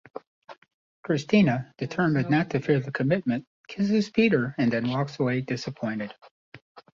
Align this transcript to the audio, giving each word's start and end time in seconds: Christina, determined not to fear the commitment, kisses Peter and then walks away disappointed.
Christina, 1.03 1.71
determined 1.77 2.27
not 2.31 2.49
to 2.49 2.59
fear 2.59 2.79
the 2.79 2.91
commitment, 2.91 3.45
kisses 3.67 4.09
Peter 4.09 4.55
and 4.57 4.73
then 4.73 4.89
walks 4.89 5.19
away 5.19 5.41
disappointed. 5.41 6.11